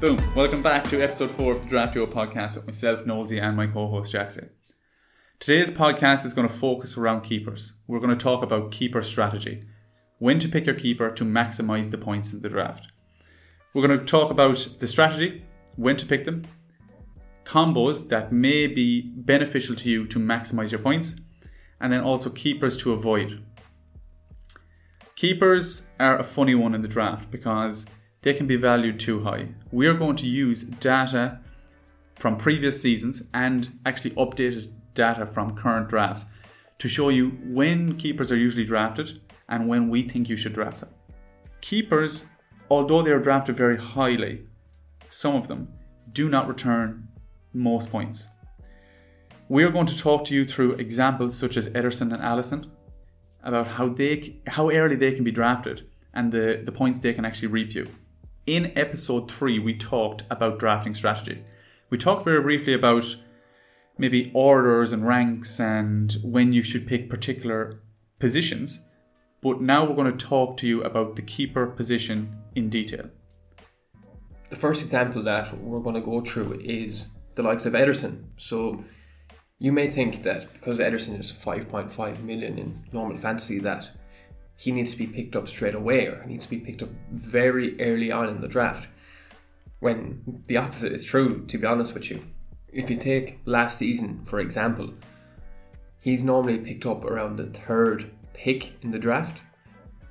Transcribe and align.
Boom. 0.00 0.18
Welcome 0.34 0.62
back 0.62 0.84
to 0.84 1.02
episode 1.02 1.30
four 1.30 1.52
of 1.52 1.60
the 1.60 1.68
Draft 1.68 1.92
Duo 1.92 2.06
podcast 2.06 2.56
with 2.56 2.64
myself, 2.64 3.04
Nosey, 3.04 3.38
and 3.38 3.54
my 3.54 3.66
co 3.66 3.86
host, 3.86 4.10
Jackson. 4.10 4.48
Today's 5.38 5.70
podcast 5.70 6.24
is 6.24 6.32
going 6.32 6.48
to 6.48 6.54
focus 6.54 6.96
around 6.96 7.20
keepers. 7.20 7.74
We're 7.86 8.00
going 8.00 8.16
to 8.16 8.16
talk 8.16 8.42
about 8.42 8.70
keeper 8.70 9.02
strategy, 9.02 9.62
when 10.18 10.38
to 10.38 10.48
pick 10.48 10.64
your 10.64 10.74
keeper 10.74 11.10
to 11.10 11.24
maximize 11.26 11.90
the 11.90 11.98
points 11.98 12.32
in 12.32 12.40
the 12.40 12.48
draft. 12.48 12.90
We're 13.74 13.86
going 13.86 14.00
to 14.00 14.06
talk 14.06 14.30
about 14.30 14.56
the 14.80 14.86
strategy, 14.86 15.44
when 15.76 15.98
to 15.98 16.06
pick 16.06 16.24
them, 16.24 16.46
combos 17.44 18.08
that 18.08 18.32
may 18.32 18.68
be 18.68 19.02
beneficial 19.02 19.76
to 19.76 19.90
you 19.90 20.06
to 20.06 20.18
maximize 20.18 20.70
your 20.70 20.80
points, 20.80 21.16
and 21.78 21.92
then 21.92 22.00
also 22.00 22.30
keepers 22.30 22.78
to 22.78 22.94
avoid. 22.94 23.44
Keepers 25.14 25.90
are 26.00 26.18
a 26.18 26.24
funny 26.24 26.54
one 26.54 26.74
in 26.74 26.80
the 26.80 26.88
draft 26.88 27.30
because 27.30 27.84
they 28.22 28.34
can 28.34 28.46
be 28.46 28.56
valued 28.56 29.00
too 29.00 29.22
high. 29.22 29.48
We 29.72 29.86
are 29.86 29.94
going 29.94 30.16
to 30.16 30.26
use 30.26 30.62
data 30.62 31.40
from 32.16 32.36
previous 32.36 32.80
seasons 32.80 33.28
and 33.32 33.70
actually 33.86 34.10
updated 34.12 34.68
data 34.94 35.26
from 35.26 35.56
current 35.56 35.88
drafts 35.88 36.26
to 36.78 36.88
show 36.88 37.08
you 37.08 37.30
when 37.44 37.96
keepers 37.96 38.30
are 38.30 38.36
usually 38.36 38.64
drafted 38.64 39.20
and 39.48 39.68
when 39.68 39.88
we 39.88 40.06
think 40.06 40.28
you 40.28 40.36
should 40.36 40.52
draft 40.52 40.80
them. 40.80 40.90
Keepers, 41.60 42.26
although 42.70 43.02
they 43.02 43.10
are 43.10 43.20
drafted 43.20 43.56
very 43.56 43.76
highly, 43.76 44.46
some 45.08 45.34
of 45.34 45.48
them 45.48 45.72
do 46.12 46.28
not 46.28 46.48
return 46.48 47.08
most 47.52 47.90
points. 47.90 48.28
We 49.48 49.64
are 49.64 49.70
going 49.70 49.86
to 49.86 49.98
talk 49.98 50.24
to 50.26 50.34
you 50.34 50.44
through 50.44 50.74
examples 50.74 51.36
such 51.36 51.56
as 51.56 51.70
Ederson 51.70 52.12
and 52.12 52.22
Alisson 52.22 52.70
about 53.42 53.66
how 53.66 53.88
they 53.88 54.40
how 54.46 54.70
early 54.70 54.96
they 54.96 55.12
can 55.12 55.24
be 55.24 55.30
drafted 55.30 55.88
and 56.14 56.30
the, 56.30 56.60
the 56.64 56.72
points 56.72 57.00
they 57.00 57.14
can 57.14 57.24
actually 57.24 57.48
reap 57.48 57.74
you. 57.74 57.88
In 58.50 58.76
episode 58.76 59.30
3 59.30 59.60
we 59.60 59.76
talked 59.76 60.24
about 60.28 60.58
drafting 60.58 60.92
strategy. 60.92 61.44
We 61.88 61.98
talked 61.98 62.24
very 62.24 62.42
briefly 62.42 62.74
about 62.74 63.04
maybe 63.96 64.32
orders 64.34 64.90
and 64.90 65.06
ranks 65.06 65.60
and 65.60 66.16
when 66.24 66.52
you 66.52 66.64
should 66.64 66.88
pick 66.88 67.08
particular 67.08 67.80
positions, 68.18 68.88
but 69.40 69.60
now 69.60 69.84
we're 69.84 69.94
going 69.94 70.10
to 70.10 70.26
talk 70.26 70.56
to 70.56 70.66
you 70.66 70.82
about 70.82 71.14
the 71.14 71.22
keeper 71.22 71.64
position 71.64 72.38
in 72.56 72.70
detail. 72.70 73.08
The 74.48 74.56
first 74.56 74.82
example 74.82 75.22
that 75.22 75.56
we're 75.56 75.78
going 75.78 75.94
to 75.94 76.00
go 76.00 76.20
through 76.20 76.58
is 76.60 77.12
the 77.36 77.44
likes 77.44 77.66
of 77.66 77.74
Ederson. 77.74 78.30
So 78.36 78.82
you 79.60 79.70
may 79.70 79.88
think 79.92 80.24
that 80.24 80.52
because 80.54 80.80
Ederson 80.80 81.20
is 81.20 81.30
5.5 81.30 82.24
million 82.24 82.58
in 82.58 82.82
normal 82.92 83.16
fantasy 83.16 83.60
that 83.60 83.92
he 84.60 84.72
needs 84.72 84.92
to 84.92 84.98
be 84.98 85.06
picked 85.06 85.34
up 85.34 85.48
straight 85.48 85.74
away 85.74 86.04
or 86.06 86.20
he 86.20 86.28
needs 86.28 86.44
to 86.44 86.50
be 86.50 86.58
picked 86.58 86.82
up 86.82 86.90
very 87.10 87.80
early 87.80 88.12
on 88.12 88.28
in 88.28 88.42
the 88.42 88.46
draft. 88.46 88.88
When 89.78 90.42
the 90.48 90.58
opposite 90.58 90.92
is 90.92 91.02
true, 91.02 91.46
to 91.46 91.56
be 91.56 91.66
honest 91.66 91.94
with 91.94 92.10
you. 92.10 92.26
If 92.70 92.90
you 92.90 92.96
take 92.96 93.40
last 93.46 93.78
season, 93.78 94.22
for 94.26 94.38
example, 94.38 94.92
he's 95.98 96.22
normally 96.22 96.58
picked 96.58 96.84
up 96.84 97.06
around 97.06 97.36
the 97.36 97.46
third 97.46 98.10
pick 98.34 98.74
in 98.82 98.90
the 98.90 98.98
draft, 98.98 99.40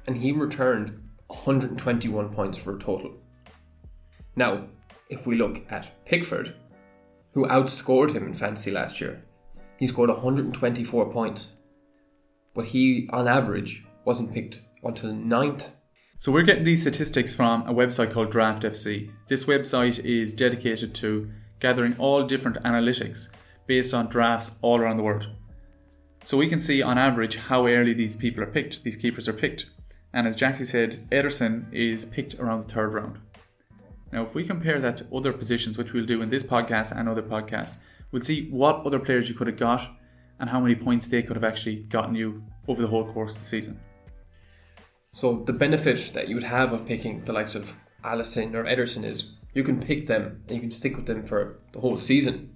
and 0.08 0.17
he 0.17 0.31
returned 0.31 1.00
121 1.28 2.34
points 2.34 2.58
for 2.58 2.75
a 2.75 2.80
total. 2.80 3.17
Now, 4.36 4.66
if 5.09 5.28
we 5.28 5.36
look 5.36 5.72
at 5.72 6.03
Pickford, 6.06 6.56
who 7.34 7.45
outscored 7.45 8.16
him 8.16 8.25
in 8.25 8.34
fantasy 8.34 8.72
last 8.72 9.00
year. 9.00 9.23
He 9.78 9.86
scored 9.86 10.09
124 10.09 11.11
points, 11.11 11.53
but 12.56 12.66
he, 12.66 13.08
on 13.13 13.28
average, 13.28 13.85
wasn't 14.09 14.34
picked 14.34 14.59
until 14.81 15.14
ninth. 15.14 15.72
So 16.18 16.31
we're 16.31 16.42
getting 16.42 16.64
these 16.64 16.81
statistics 16.81 17.31
from 17.31 17.62
a 17.68 17.74
website 17.75 18.12
called 18.12 18.31
Draft 18.31 18.64
FC. 18.64 19.12
This 19.28 19.44
website 19.44 20.03
is 20.03 20.34
dedicated 20.34 20.96
to 20.96 21.30
gathering 21.59 21.96
all 22.00 22.24
different 22.24 22.58
analytics 22.64 23.30
based 23.68 23.94
on 23.94 24.08
drafts 24.08 24.58
all 24.64 24.80
around 24.80 24.98
the 24.98 25.03
world. 25.03 25.28
So 26.24 26.38
we 26.38 26.48
can 26.48 26.59
see 26.59 26.81
on 26.81 26.98
average 26.98 27.36
how 27.36 27.68
early 27.68 27.94
these 27.94 28.16
people 28.16 28.42
are 28.42 28.48
picked, 28.48 28.84
these 28.84 28.96
keepers 28.96 29.28
are 29.28 29.42
picked. 29.44 29.69
And 30.12 30.25
as 30.28 30.36
Jaxie 30.36 30.66
said, 30.66 31.08
Ederson 31.12 31.72
is 31.72 32.06
picked 32.06 32.40
around 32.40 32.64
the 32.64 32.74
third 32.74 32.96
round. 32.96 33.19
Now, 34.12 34.24
if 34.24 34.34
we 34.34 34.44
compare 34.44 34.80
that 34.80 34.98
to 34.98 35.16
other 35.16 35.34
positions, 35.34 35.78
which 35.78 35.94
we'll 35.94 36.08
do 36.08 36.24
in 36.24 36.31
this 36.31 36.42
podcast 36.42 36.98
and 36.98 37.08
other 37.08 37.22
podcasts, 37.22 37.78
we'll 38.12 38.24
see 38.24 38.50
what 38.50 38.84
other 38.88 38.98
players 38.98 39.30
you 39.30 39.36
could 39.36 39.46
have 39.46 39.58
got 39.58 39.88
and 40.40 40.50
how 40.50 40.59
many 40.59 40.74
points 40.74 41.08
they 41.08 41.22
could 41.22 41.36
have 41.36 41.44
actually 41.44 41.84
gotten 41.84 42.16
you 42.16 42.42
over 42.68 42.81
the 42.81 42.88
whole 42.88 43.06
course 43.06 43.36
of 43.36 43.42
the 43.42 43.48
season. 43.48 43.80
So, 45.14 45.44
the 45.44 45.53
benefit 45.53 46.14
that 46.14 46.30
you 46.30 46.36
would 46.36 46.44
have 46.44 46.72
of 46.72 46.86
picking 46.86 47.25
the 47.25 47.34
likes 47.34 47.56
of 47.56 47.75
Alisson 48.03 48.53
or 48.53 48.64
Ederson 48.64 49.03
is 49.03 49.31
you 49.53 49.64
can 49.64 49.80
pick 49.80 50.08
them 50.08 50.44
and 50.47 50.56
you 50.56 50.62
can 50.62 50.72
stick 50.72 50.96
with 50.96 51.08
them 51.08 51.25
for 51.25 51.59
the 51.74 51.80
whole 51.80 52.00
season. 52.00 52.56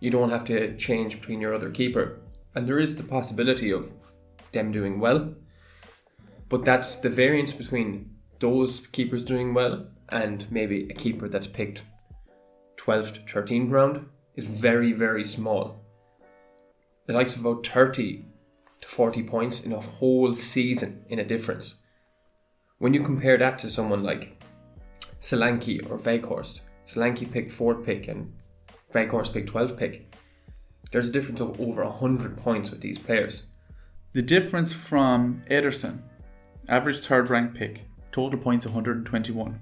You 0.00 0.10
don't 0.10 0.30
have 0.30 0.44
to 0.46 0.76
change 0.76 1.20
between 1.20 1.40
your 1.40 1.54
other 1.54 1.70
keeper. 1.70 2.20
And 2.54 2.66
there 2.66 2.78
is 2.78 2.96
the 2.96 3.02
possibility 3.02 3.70
of 3.70 3.90
them 4.52 4.72
doing 4.72 4.98
well, 4.98 5.34
but 6.48 6.64
that's 6.64 6.96
the 6.96 7.08
variance 7.08 7.52
between 7.52 8.10
those 8.40 8.86
keepers 8.86 9.24
doing 9.24 9.54
well 9.54 9.86
and 10.08 10.50
maybe 10.50 10.88
a 10.88 10.94
keeper 10.94 11.28
that's 11.28 11.46
picked 11.46 11.82
12th 12.76 13.14
to 13.14 13.20
13th 13.20 13.70
round 13.70 14.06
is 14.36 14.44
very, 14.44 14.92
very 14.92 15.24
small. 15.24 15.80
The 17.06 17.12
likes 17.12 17.34
of 17.34 17.44
about 17.44 17.66
30 17.66 18.24
to 18.80 18.88
40 18.88 19.22
points 19.24 19.64
in 19.64 19.72
a 19.72 19.80
whole 19.80 20.34
season 20.34 21.04
in 21.08 21.18
a 21.18 21.24
difference. 21.24 21.82
When 22.78 22.94
you 22.94 23.02
compare 23.02 23.38
that 23.38 23.58
to 23.60 23.70
someone 23.70 24.02
like 24.02 24.42
Solanke 25.20 25.90
or 25.90 25.98
Weghorst, 25.98 26.60
Solanke 26.86 27.30
picked 27.30 27.50
4th 27.50 27.84
pick 27.84 28.08
and 28.08 28.34
Weghorst 28.92 29.32
picked 29.32 29.52
12th 29.52 29.76
pick, 29.76 30.14
there's 30.92 31.08
a 31.08 31.12
difference 31.12 31.40
of 31.40 31.60
over 31.60 31.84
100 31.84 32.36
points 32.36 32.70
with 32.70 32.80
these 32.80 32.98
players. 32.98 33.44
The 34.12 34.22
difference 34.22 34.72
from 34.72 35.42
Ederson, 35.50 36.00
average 36.68 37.00
third 37.00 37.28
rank 37.28 37.54
pick, 37.54 37.86
total 38.12 38.38
points 38.38 38.66
121, 38.66 39.60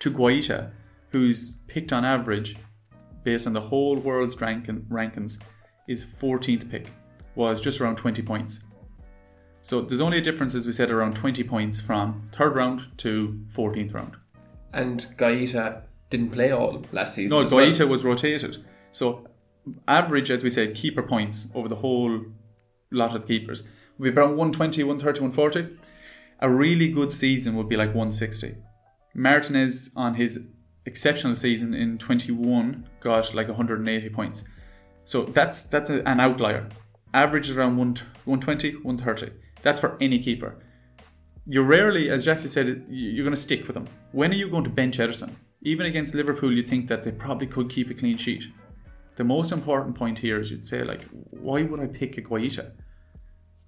to 0.00 0.10
Guaita, 0.12 0.70
who's 1.10 1.56
picked 1.66 1.92
on 1.92 2.04
average 2.04 2.56
based 3.22 3.46
on 3.46 3.52
the 3.52 3.60
whole 3.60 3.96
world's 3.96 4.40
ranking, 4.40 4.82
rankings 4.90 5.40
is 5.88 6.04
14th 6.04 6.70
pick, 6.70 6.90
was 7.34 7.60
just 7.60 7.80
around 7.80 7.96
20 7.96 8.22
points. 8.22 8.64
So 9.60 9.80
there's 9.80 10.00
only 10.00 10.18
a 10.18 10.20
difference, 10.20 10.54
as 10.54 10.66
we 10.66 10.72
said, 10.72 10.90
around 10.90 11.16
20 11.16 11.42
points 11.44 11.80
from 11.80 12.28
third 12.32 12.54
round 12.54 12.84
to 12.98 13.40
14th 13.46 13.94
round. 13.94 14.16
And 14.72 15.06
Guaita 15.16 15.82
didn't 16.10 16.30
play 16.30 16.50
all 16.50 16.84
last 16.92 17.14
season. 17.14 17.38
No, 17.38 17.48
Guaita 17.48 17.80
well. 17.80 17.88
Was 17.88 18.04
rotated. 18.04 18.64
So 18.90 19.26
average, 19.88 20.30
as 20.30 20.42
we 20.42 20.50
said, 20.50 20.74
keeper 20.74 21.02
points 21.02 21.48
over 21.54 21.68
the 21.68 21.76
whole 21.76 22.24
lot 22.90 23.14
of 23.14 23.22
the 23.22 23.26
keepers 23.26 23.62
would 23.98 24.14
be 24.14 24.20
around 24.20 24.36
120, 24.36 24.82
130, 24.84 25.20
140. 25.20 25.78
A 26.40 26.50
really 26.50 26.88
good 26.88 27.10
season 27.10 27.56
would 27.56 27.68
be 27.68 27.76
like 27.76 27.88
160. 27.88 28.56
Martinez 29.14 29.92
on 29.96 30.14
his 30.14 30.46
exceptional 30.84 31.36
season 31.36 31.72
in 31.72 31.96
21 31.98 32.88
got 33.00 33.34
like 33.34 33.48
180 33.48 34.08
points. 34.10 34.44
So 35.04 35.24
that's 35.24 35.64
that's 35.64 35.90
a, 35.90 36.06
an 36.08 36.20
outlier. 36.20 36.68
Average 37.14 37.48
is 37.48 37.56
around 37.56 37.78
1, 37.78 37.88
120, 38.24 38.82
130. 38.82 39.32
That's 39.62 39.80
for 39.80 39.96
any 40.00 40.18
keeper. 40.18 40.58
You're 41.46 41.64
rarely, 41.64 42.10
as 42.10 42.26
Jackson 42.26 42.50
said, 42.50 42.84
you're 42.90 43.24
going 43.24 43.34
to 43.34 43.40
stick 43.40 43.66
with 43.66 43.74
them. 43.74 43.88
When 44.12 44.30
are 44.30 44.34
you 44.34 44.50
going 44.50 44.64
to 44.64 44.70
bench 44.70 44.98
Ederson? 44.98 45.30
Even 45.62 45.86
against 45.86 46.14
Liverpool, 46.14 46.52
you 46.52 46.62
think 46.62 46.88
that 46.88 47.04
they 47.04 47.12
probably 47.12 47.46
could 47.46 47.70
keep 47.70 47.90
a 47.90 47.94
clean 47.94 48.18
sheet. 48.18 48.44
The 49.16 49.24
most 49.24 49.52
important 49.52 49.96
point 49.96 50.18
here 50.18 50.38
is 50.38 50.50
you'd 50.50 50.66
say, 50.66 50.82
like, 50.82 51.02
why 51.30 51.62
would 51.62 51.80
I 51.80 51.86
pick 51.86 52.18
a 52.18 52.22
Guaita? 52.22 52.72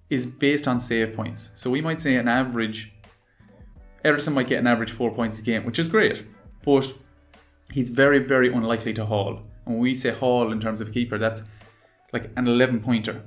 Is 0.09 0.25
based 0.25 0.67
on 0.67 0.79
save 0.79 1.15
points. 1.15 1.49
So 1.55 1.69
we 1.69 1.81
might 1.81 2.01
say 2.01 2.15
an 2.15 2.27
average 2.27 2.93
Ederson 4.03 4.33
might 4.33 4.47
get 4.47 4.59
an 4.59 4.67
average 4.67 4.91
four 4.91 5.11
points 5.11 5.39
a 5.39 5.41
game, 5.41 5.65
which 5.65 5.79
is 5.79 5.87
great, 5.87 6.25
but 6.63 6.93
he's 7.71 7.89
very, 7.89 8.19
very 8.19 8.51
unlikely 8.51 8.93
to 8.93 9.05
haul. 9.05 9.41
And 9.65 9.75
when 9.75 9.79
we 9.79 9.93
say 9.95 10.11
haul 10.11 10.51
in 10.51 10.61
terms 10.61 10.81
of 10.81 10.93
keeper, 10.93 11.17
that's 11.17 11.43
like 12.13 12.31
an 12.37 12.47
11 12.47 12.81
pointer. 12.81 13.23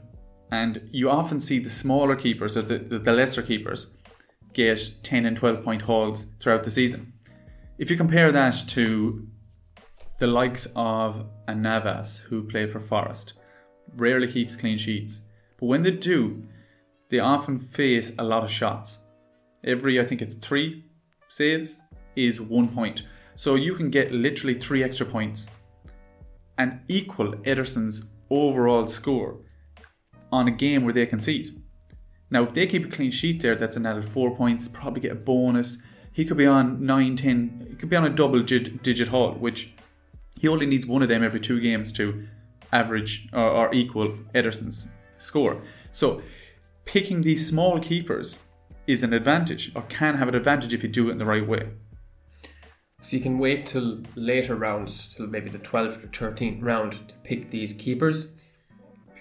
And 0.52 0.88
you 0.91 1.08
often 1.11 1.41
see 1.41 1.58
the 1.58 1.70
smaller 1.70 2.17
keepers, 2.17 2.56
or 2.56 2.62
the, 2.62 2.79
the, 2.79 3.12
lesser 3.12 3.43
keepers, 3.43 4.02
get 4.52 4.94
10 5.02 5.26
and 5.26 5.37
12 5.37 5.64
point 5.64 5.82
hauls 5.82 6.26
throughout 6.41 6.64
the 6.64 6.70
season. 6.70 7.12
If 7.79 7.91
you 7.91 7.97
compare 7.97 8.32
that 8.32 8.64
to 8.69 9.29
the 10.19 10.26
likes 10.26 10.67
of 10.75 11.26
a 11.47 11.55
Navas, 11.55 12.19
who 12.19 12.43
played 12.43 12.70
for 12.70 12.81
Forest, 12.81 13.35
rarely 13.97 14.31
keeps 14.31 14.56
clean 14.56 14.76
sheets. 14.76 15.23
But 15.58 15.67
when 15.67 15.82
they 15.82 15.93
do, 15.93 16.43
they 17.08 17.20
often 17.20 17.58
face 17.58 18.12
a 18.19 18.25
lot 18.25 18.44
of 18.44 18.50
shots 18.50 19.05
every 19.64 20.00
I 20.00 20.05
think 20.05 20.23
it's 20.23 20.35
three 20.35 20.85
saves 21.29 21.79
is 22.17 22.41
one 22.41 22.69
point. 22.69 23.02
So 23.37 23.55
you 23.55 23.75
can 23.75 23.91
get 23.91 24.12
literally 24.12 24.55
three 24.55 24.82
extra 24.82 25.06
points 25.06 25.49
and 26.58 26.81
equal 26.88 27.32
Ederson's 27.44 28.11
overall 28.29 28.85
score 28.87 29.38
on 30.32 30.49
a 30.49 30.50
game 30.50 30.85
where 30.85 30.94
they 30.94 31.06
concede. 31.06 31.61
Now, 32.31 32.44
if 32.44 32.55
they 32.55 32.67
keep 32.67 32.87
a 32.87 32.88
clean 32.88 33.11
sheet 33.11 33.43
there, 33.43 33.56
that's 33.56 33.77
an 33.77 33.87
added 33.87 34.09
four 34.09 34.35
points, 34.37 34.69
probably 34.69 35.00
get 35.00 35.12
a 35.12 35.17
bonus. 35.17 35.82
He 36.12 36.25
could 36.25 36.37
be 36.37 36.47
on 36.47 36.85
9, 36.85 37.17
10, 37.17 37.67
he 37.71 37.75
could 37.77 37.91
be 37.91 37.97
on 37.97 38.05
a 38.05 38.11
double 38.11 38.43
digit, 38.43 38.82
digit 38.82 39.09
haul, 39.09 39.32
which 39.32 39.73
he 40.38 40.49
only 40.49 40.67
needs 40.67 40.87
one 40.87 41.03
of 41.03 41.09
them 41.09 41.25
every 41.25 41.41
two 41.41 41.61
games 41.61 41.93
to 41.94 42.27
average 42.73 43.29
or, 43.32 43.43
or 43.43 43.75
equal 43.75 44.17
Ederson's 44.35 44.93
score. 45.19 45.61
So 45.91 46.21
picking 46.85 47.23
these 47.23 47.49
small 47.49 47.81
keepers 47.81 48.38
is 48.87 49.03
an 49.03 49.12
advantage 49.12 49.73
or 49.75 49.83
can 49.83 50.17
have 50.17 50.29
an 50.29 50.35
advantage 50.35 50.73
if 50.73 50.83
you 50.83 50.88
do 50.88 51.09
it 51.09 51.12
in 51.12 51.19
the 51.19 51.25
right 51.25 51.47
way. 51.47 51.71
So 53.00 53.17
you 53.17 53.23
can 53.23 53.38
wait 53.38 53.67
till 53.67 54.03
later 54.15 54.55
rounds, 54.55 55.15
till 55.15 55.26
maybe 55.26 55.49
the 55.49 55.59
12th 55.59 56.05
or 56.05 56.09
13th 56.09 56.62
round 56.62 56.93
to 56.93 57.15
pick 57.25 57.50
these 57.50 57.73
keepers 57.73 58.29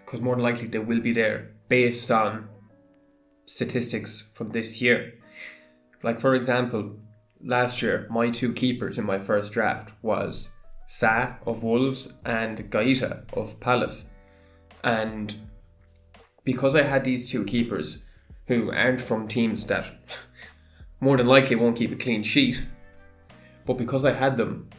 because 0.10 0.22
more 0.22 0.36
than 0.36 0.44
likely 0.44 0.68
they 0.68 0.80
will 0.80 1.00
be 1.00 1.14
there 1.14 1.52
based 1.68 2.10
on 2.10 2.50
statistics 3.46 4.32
from 4.34 4.50
this 4.50 4.82
year. 4.82 5.14
Like 6.02 6.20
for 6.20 6.34
example, 6.34 6.96
last 7.44 7.84
year 7.84 8.08
my 8.10 8.32
two 8.32 8.52
keepers 8.52 8.98
in 8.98 9.06
my 9.06 9.20
first 9.20 9.54
draft 9.54 9.94
was 10.02 10.50
Sa 10.88 11.34
of 11.46 11.62
Wolves 11.62 12.20
and 12.26 12.72
Guaita 12.72 13.26
of 13.34 13.60
Palace. 13.60 14.06
And 14.84 15.36
because 16.44 16.76
I 16.76 16.82
had 16.82 17.04
these 17.04 17.30
two 17.30 17.46
keepers 17.46 18.08
who 18.48 18.72
aren't 18.72 19.02
from 19.02 19.28
teams 19.28 19.68
that 19.68 19.86
more 21.00 21.18
than 21.18 21.28
likely 21.28 21.56
won't 21.56 21.78
keep 21.78 21.92
a 21.92 21.96
clean 21.96 22.24
sheet, 22.24 22.58
but 23.64 23.78
because 23.78 24.06
I 24.06 24.14
had 24.14 24.38
them, 24.38 24.72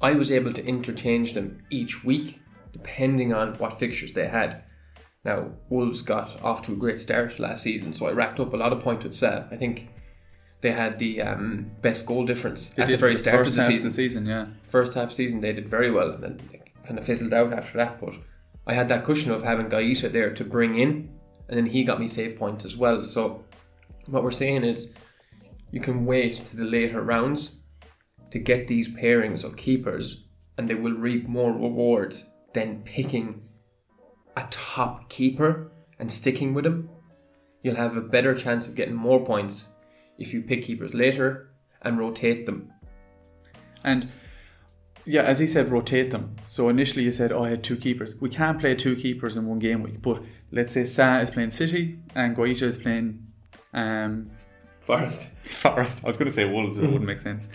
I 0.00 0.12
was 0.12 0.30
able 0.30 0.52
to 0.52 0.64
interchange 0.64 1.32
them 1.32 1.64
each 1.68 2.04
week 2.04 2.38
depending 2.72 3.32
on 3.32 3.54
what 3.54 3.78
fixtures 3.78 4.12
they 4.12 4.28
had. 4.28 4.64
Now, 5.24 5.52
Wolves 5.68 6.02
got 6.02 6.42
off 6.42 6.62
to 6.62 6.72
a 6.72 6.76
great 6.76 6.98
start 6.98 7.38
last 7.38 7.62
season, 7.62 7.92
so 7.92 8.06
I 8.06 8.12
racked 8.12 8.40
up 8.40 8.52
a 8.52 8.56
lot 8.56 8.72
of 8.72 8.80
points 8.80 9.04
with 9.04 9.14
Sa. 9.14 9.44
I 9.50 9.56
think 9.56 9.88
they 10.62 10.72
had 10.72 10.98
the 10.98 11.22
um, 11.22 11.70
best 11.80 12.06
goal 12.06 12.26
difference 12.26 12.70
They 12.70 12.82
at 12.82 12.88
the 12.88 12.96
very 12.96 13.14
for 13.14 13.18
start 13.18 13.46
of 13.46 13.54
the 13.54 13.62
season. 13.64 13.86
Of 13.86 13.92
the 13.92 13.96
season, 13.96 14.26
yeah. 14.26 14.46
First 14.68 14.94
half 14.94 15.12
season, 15.12 15.40
they 15.40 15.52
did 15.52 15.68
very 15.68 15.90
well, 15.90 16.10
and 16.10 16.22
then 16.22 16.40
kind 16.84 16.98
of 16.98 17.04
fizzled 17.04 17.32
out 17.32 17.52
after 17.52 17.78
that. 17.78 18.00
But 18.00 18.14
I 18.66 18.74
had 18.74 18.88
that 18.88 19.04
cushion 19.04 19.30
of 19.30 19.44
having 19.44 19.68
Guaita 19.68 20.10
there 20.10 20.34
to 20.34 20.44
bring 20.44 20.76
in, 20.76 21.10
and 21.48 21.56
then 21.56 21.66
he 21.66 21.84
got 21.84 22.00
me 22.00 22.08
save 22.08 22.36
points 22.36 22.64
as 22.64 22.76
well. 22.76 23.04
So 23.04 23.44
what 24.06 24.24
we're 24.24 24.32
saying 24.32 24.64
is, 24.64 24.92
you 25.70 25.80
can 25.80 26.04
wait 26.04 26.46
to 26.46 26.56
the 26.56 26.64
later 26.64 27.00
rounds 27.00 27.64
to 28.30 28.38
get 28.40 28.66
these 28.66 28.88
pairings 28.88 29.44
of 29.44 29.56
keepers, 29.56 30.24
and 30.58 30.68
they 30.68 30.74
will 30.74 30.94
reap 30.94 31.28
more 31.28 31.52
rewards 31.52 32.31
than 32.52 32.82
picking 32.82 33.42
a 34.36 34.46
top 34.50 35.08
keeper 35.08 35.70
and 35.98 36.10
sticking 36.10 36.54
with 36.54 36.66
him. 36.66 36.88
You'll 37.62 37.76
have 37.76 37.96
a 37.96 38.00
better 38.00 38.34
chance 38.34 38.66
of 38.66 38.74
getting 38.74 38.94
more 38.94 39.24
points 39.24 39.68
if 40.18 40.34
you 40.34 40.42
pick 40.42 40.62
keepers 40.62 40.94
later 40.94 41.50
and 41.82 41.98
rotate 41.98 42.46
them. 42.46 42.72
And 43.84 44.08
yeah, 45.04 45.22
as 45.22 45.38
he 45.38 45.46
said, 45.46 45.68
rotate 45.68 46.10
them. 46.10 46.36
So 46.46 46.68
initially 46.68 47.04
you 47.04 47.12
said, 47.12 47.32
oh, 47.32 47.44
I 47.44 47.50
had 47.50 47.64
two 47.64 47.76
keepers. 47.76 48.20
We 48.20 48.28
can't 48.28 48.60
play 48.60 48.74
two 48.74 48.96
keepers 48.96 49.36
in 49.36 49.46
one 49.46 49.58
game 49.58 49.82
week, 49.82 50.00
but 50.00 50.22
let's 50.50 50.72
say 50.72 50.84
Sa 50.84 51.18
is 51.18 51.30
playing 51.30 51.50
City 51.50 51.98
and 52.14 52.36
Guaita 52.36 52.62
is 52.62 52.76
playing 52.76 53.26
um, 53.72 54.30
Forest. 54.80 55.28
Forest. 55.42 56.04
I 56.04 56.06
was 56.08 56.16
going 56.16 56.28
to 56.28 56.32
say 56.32 56.50
Wolves, 56.50 56.74
but 56.74 56.84
it 56.84 56.86
wouldn't 56.88 57.06
make 57.06 57.20
sense. 57.20 57.48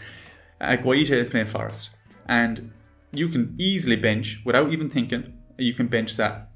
Uh, 0.59 0.77
Guaita 0.77 1.11
is 1.11 1.29
playing 1.29 1.47
Forest. 1.47 1.91
And 2.27 2.71
you 3.11 3.29
can 3.29 3.55
easily 3.57 3.95
bench, 3.95 4.41
without 4.45 4.71
even 4.71 4.89
thinking, 4.89 5.33
you 5.57 5.73
can 5.73 5.87
bench 5.87 6.15
that. 6.17 6.51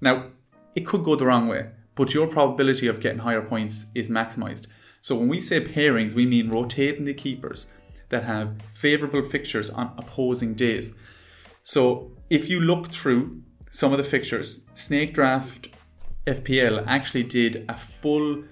Now, 0.00 0.26
it 0.74 0.86
could 0.86 1.04
go 1.04 1.16
the 1.16 1.26
wrong 1.26 1.48
way, 1.48 1.70
but 1.94 2.14
your 2.14 2.26
probability 2.26 2.86
of 2.86 3.00
getting 3.00 3.20
higher 3.20 3.42
points 3.42 3.86
is 3.94 4.10
maximised. 4.10 4.66
So 5.00 5.14
when 5.14 5.28
we 5.28 5.40
say 5.40 5.64
pairings, 5.64 6.14
we 6.14 6.26
mean 6.26 6.50
rotating 6.50 7.04
the 7.04 7.14
keepers 7.14 7.66
that 8.08 8.24
have 8.24 8.56
favourable 8.72 9.22
fixtures 9.22 9.70
on 9.70 9.92
opposing 9.96 10.54
days. 10.54 10.94
So 11.62 12.12
if 12.30 12.48
you 12.48 12.60
look 12.60 12.88
through 12.88 13.42
some 13.70 13.92
of 13.92 13.98
the 13.98 14.04
fixtures, 14.04 14.66
Snake 14.74 15.14
Draft 15.14 15.68
FPL 16.26 16.84
actually 16.86 17.22
did 17.22 17.64
a 17.68 17.74
full 17.74 18.44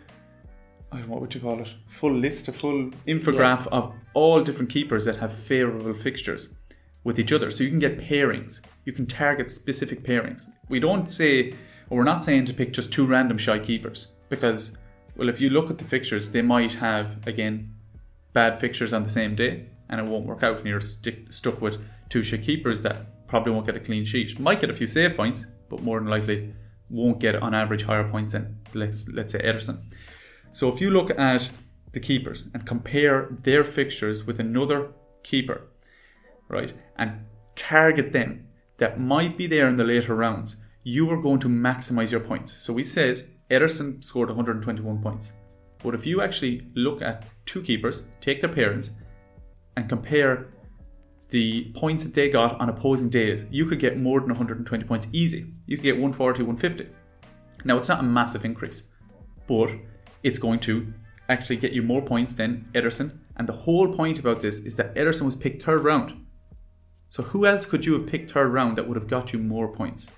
I 0.92 0.98
don't 0.98 1.08
know, 1.08 1.14
what 1.14 1.22
would 1.22 1.34
you 1.34 1.40
call 1.40 1.60
it? 1.60 1.74
Full 1.88 2.14
list, 2.14 2.46
a 2.46 2.52
full 2.52 2.90
infograph 3.08 3.66
of 3.72 3.92
all 4.12 4.40
different 4.40 4.70
keepers 4.70 5.04
that 5.06 5.16
have 5.16 5.32
favourable 5.32 5.92
fixtures 5.92 6.54
with 7.04 7.18
each 7.18 7.32
other. 7.32 7.50
So 7.50 7.62
you 7.62 7.70
can 7.70 7.78
get 7.78 7.98
pairings. 7.98 8.60
You 8.84 8.92
can 8.92 9.06
target 9.06 9.50
specific 9.50 10.02
pairings. 10.02 10.50
We 10.68 10.80
don't 10.80 11.10
say, 11.10 11.52
or 11.90 11.98
we're 11.98 12.04
not 12.04 12.24
saying 12.24 12.46
to 12.46 12.54
pick 12.54 12.72
just 12.72 12.92
two 12.92 13.06
random 13.06 13.38
shy 13.38 13.58
keepers 13.58 14.08
because, 14.28 14.76
well, 15.16 15.28
if 15.28 15.40
you 15.40 15.50
look 15.50 15.70
at 15.70 15.78
the 15.78 15.84
fixtures, 15.84 16.30
they 16.30 16.42
might 16.42 16.74
have 16.74 17.24
again 17.26 17.74
bad 18.32 18.58
fixtures 18.58 18.92
on 18.92 19.04
the 19.04 19.08
same 19.08 19.34
day, 19.36 19.66
and 19.88 20.00
it 20.00 20.06
won't 20.06 20.26
work 20.26 20.42
out, 20.42 20.58
and 20.58 20.66
you're 20.66 20.80
stick, 20.80 21.32
stuck 21.32 21.60
with 21.60 21.78
two 22.08 22.22
shy 22.22 22.38
keepers 22.38 22.80
that 22.80 23.26
probably 23.28 23.52
won't 23.52 23.66
get 23.66 23.76
a 23.76 23.80
clean 23.80 24.04
sheet. 24.04 24.38
Might 24.40 24.60
get 24.60 24.70
a 24.70 24.74
few 24.74 24.86
save 24.86 25.16
points, 25.16 25.46
but 25.68 25.82
more 25.82 26.00
than 26.00 26.08
likely 26.08 26.52
won't 26.90 27.20
get 27.20 27.36
on 27.36 27.54
average 27.54 27.84
higher 27.84 28.08
points 28.08 28.32
than 28.32 28.58
let's 28.74 29.08
let's 29.08 29.32
say 29.32 29.40
Ederson. 29.40 29.78
So 30.52 30.68
if 30.68 30.80
you 30.80 30.90
look 30.90 31.10
at 31.18 31.50
the 31.92 32.00
keepers 32.00 32.50
and 32.52 32.66
compare 32.66 33.28
their 33.42 33.64
fixtures 33.64 34.26
with 34.26 34.38
another 34.40 34.92
keeper, 35.22 35.68
right, 36.48 36.72
and 36.96 37.24
target 37.54 38.12
them 38.12 38.46
that 38.78 39.00
might 39.00 39.38
be 39.38 39.46
there 39.46 39.68
in 39.68 39.76
the 39.76 39.84
later 39.84 40.14
rounds, 40.14 40.56
you 40.82 41.10
are 41.10 41.20
going 41.20 41.40
to 41.40 41.48
maximize 41.48 42.10
your 42.10 42.20
points. 42.20 42.52
So 42.52 42.72
we 42.72 42.84
said 42.84 43.28
Ederson 43.50 44.02
scored 44.02 44.28
121 44.28 45.02
points. 45.02 45.32
But 45.82 45.94
if 45.94 46.06
you 46.06 46.22
actually 46.22 46.66
look 46.74 47.02
at 47.02 47.24
two 47.46 47.62
keepers, 47.62 48.04
take 48.20 48.40
their 48.40 48.50
pairings, 48.50 48.90
and 49.76 49.88
compare 49.88 50.48
the 51.28 51.72
points 51.74 52.04
that 52.04 52.14
they 52.14 52.28
got 52.28 52.60
on 52.60 52.68
opposing 52.68 53.08
days, 53.08 53.46
you 53.50 53.66
could 53.66 53.78
get 53.78 53.98
more 53.98 54.20
than 54.20 54.28
120 54.28 54.84
points 54.84 55.08
easy. 55.12 55.52
You 55.66 55.76
could 55.76 55.84
get 55.84 55.96
140, 55.96 56.42
150. 56.42 56.88
Now, 57.64 57.76
it's 57.76 57.88
not 57.88 58.00
a 58.00 58.04
massive 58.04 58.44
increase, 58.44 58.90
but 59.46 59.70
it's 60.22 60.38
going 60.38 60.60
to 60.60 60.92
actually 61.28 61.56
get 61.56 61.72
you 61.72 61.82
more 61.82 62.02
points 62.02 62.34
than 62.34 62.68
Ederson. 62.74 63.18
And 63.36 63.48
the 63.48 63.52
whole 63.52 63.92
point 63.92 64.18
about 64.18 64.40
this 64.40 64.58
is 64.60 64.76
that 64.76 64.94
Ederson 64.94 65.22
was 65.22 65.34
picked 65.34 65.62
third 65.62 65.84
round. 65.84 66.23
So 67.14 67.22
who 67.22 67.46
else 67.46 67.64
could 67.64 67.86
you 67.86 67.92
have 67.92 68.08
picked 68.08 68.32
third 68.32 68.48
round 68.48 68.76
that 68.76 68.88
would 68.88 68.96
have 68.96 69.06
got 69.06 69.32
you 69.32 69.38
more 69.38 69.68
points? 69.68 70.10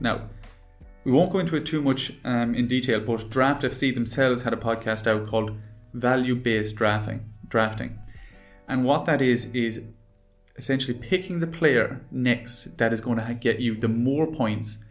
Now, 0.00 0.30
we 1.04 1.12
won't 1.12 1.30
go 1.30 1.38
into 1.38 1.54
it 1.54 1.66
too 1.66 1.82
much 1.82 2.14
um, 2.24 2.54
in 2.54 2.66
detail, 2.66 3.00
but 3.00 3.28
Draft 3.28 3.62
FC 3.62 3.92
themselves 3.92 4.40
had 4.40 4.54
a 4.54 4.56
podcast 4.56 5.06
out 5.06 5.26
called 5.26 5.50
Value 5.92 6.34
Based 6.34 6.74
Drafting. 6.76 7.28
Drafting, 7.48 7.98
and 8.66 8.86
what 8.86 9.04
that 9.04 9.20
is 9.20 9.54
is 9.54 9.84
essentially 10.56 10.96
picking 10.96 11.40
the 11.40 11.46
player 11.46 12.00
next 12.10 12.78
that 12.78 12.94
is 12.94 13.02
going 13.02 13.18
to 13.18 13.34
get 13.34 13.60
you 13.60 13.76
the 13.76 13.88
more 13.88 14.32
points 14.32 14.82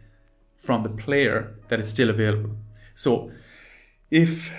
from 0.54 0.84
the 0.84 0.88
player 0.88 1.56
that 1.66 1.80
is 1.80 1.88
still 1.90 2.10
available. 2.10 2.54
So, 2.94 3.32
if 4.08 4.52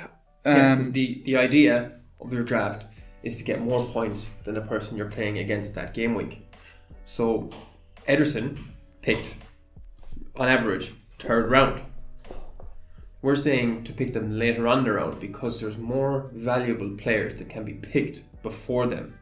um, 0.44 0.58
Yeah, 0.58 0.76
the, 0.76 1.22
the 1.24 1.38
idea 1.38 1.94
of 2.20 2.34
your 2.34 2.44
draft 2.44 2.86
is 3.24 3.38
to 3.38 3.46
get 3.46 3.62
more 3.62 3.86
points 3.86 4.32
than 4.44 4.56
the 4.56 4.62
person 4.62 4.98
you're 4.98 5.10
playing 5.10 5.38
against 5.38 5.74
that 5.76 5.94
game 5.94 6.16
week. 6.16 6.49
So 7.12 7.50
Ederson 8.08 8.58
picked, 9.02 9.34
on 10.36 10.48
average, 10.48 10.94
third 11.18 11.50
round. 11.50 11.82
We're 13.22 13.36
saying 13.36 13.84
to 13.86 13.94
pick 13.94 14.14
them 14.14 14.38
later 14.38 14.68
on 14.68 14.84
the 14.84 14.94
round 14.94 15.20
because 15.20 15.60
there's 15.60 15.78
more 15.78 16.30
valuable 16.34 16.92
players 16.92 17.36
that 17.36 17.50
can 17.50 17.66
be 17.66 17.74
picked 17.74 18.24
before 18.44 18.88
them 18.88 19.18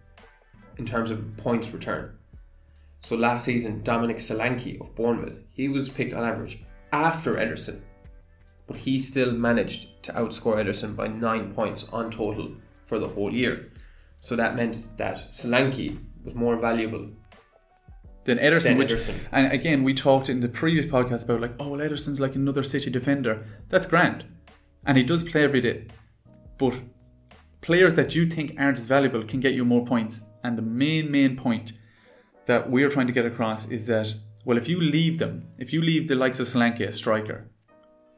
in 0.77 0.85
terms 0.85 1.09
of 1.09 1.37
points 1.37 1.71
return. 1.71 2.17
So 3.01 3.15
last 3.15 3.45
season, 3.45 3.81
Dominic 3.83 4.17
Solanke 4.17 4.79
of 4.79 4.93
Bournemouth, 4.93 5.39
he 5.51 5.69
was 5.69 5.89
picked 5.89 6.13
on 6.13 6.23
average 6.23 6.63
after 6.91 7.35
Ederson 7.35 7.81
but 8.67 8.75
he 8.75 8.99
still 8.99 9.31
managed 9.31 10.03
to 10.03 10.11
outscore 10.11 10.57
Ederson 10.57 10.93
by 10.93 11.07
nine 11.07 11.53
points 11.53 11.87
on 11.93 12.11
total 12.11 12.51
for 12.85 12.99
the 12.99 13.07
whole 13.07 13.33
year. 13.33 13.71
So 14.19 14.35
that 14.35 14.57
meant 14.57 14.97
that 14.97 15.31
Solanke 15.33 15.97
was 16.25 16.35
more 16.35 16.57
valuable 16.57 17.09
than 18.27 18.37
Ederson, 18.39 18.63
than 18.63 18.77
which, 18.77 18.91
Ederson. 18.91 19.15
and 19.31 19.51
again, 19.53 19.83
we 19.83 19.93
talked 19.93 20.29
in 20.29 20.41
the 20.41 20.49
previous 20.49 20.85
podcast 20.85 21.23
about 21.23 21.39
like, 21.39 21.53
oh, 21.59 21.69
well, 21.69 21.79
Ederson's 21.79 22.19
like 22.19 22.35
another 22.35 22.61
City 22.61 22.91
defender. 22.91 23.45
That's 23.69 23.87
grand, 23.87 24.25
and 24.85 24.97
he 24.97 25.03
does 25.03 25.23
play 25.23 25.43
every 25.43 25.61
day. 25.61 25.87
But 26.57 26.73
players 27.61 27.95
that 27.95 28.15
you 28.15 28.29
think 28.29 28.53
aren't 28.59 28.79
as 28.79 28.85
valuable 28.85 29.23
can 29.23 29.39
get 29.39 29.53
you 29.53 29.63
more 29.63 29.85
points. 29.85 30.21
And 30.43 30.57
the 30.57 30.61
main, 30.61 31.09
main 31.09 31.37
point 31.37 31.71
that 32.45 32.69
we're 32.69 32.89
trying 32.89 33.07
to 33.07 33.13
get 33.13 33.25
across 33.25 33.69
is 33.69 33.87
that, 33.87 34.13
well, 34.43 34.57
if 34.57 34.67
you 34.67 34.79
leave 34.79 35.19
them, 35.19 35.47
if 35.57 35.71
you 35.71 35.81
leave 35.81 36.09
the 36.09 36.15
likes 36.15 36.39
of 36.39 36.47
Solanke, 36.47 36.81
a 36.81 36.91
striker, 36.91 37.49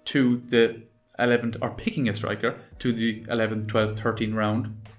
to 0.06 0.42
the 0.48 0.84
11th, 1.20 1.58
or 1.62 1.70
picking 1.70 2.10
a 2.10 2.16
striker 2.16 2.60
to 2.80 2.92
the 2.92 3.24
11th, 3.26 3.68
12th, 3.68 4.00
13th 4.00 4.34
round, 4.34 4.90